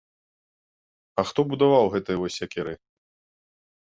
А 1.21 1.27
хто 1.31 1.45
будаваў 1.51 1.85
гэтай 1.97 2.15
вось 2.23 2.37
сякерай? 2.41 2.77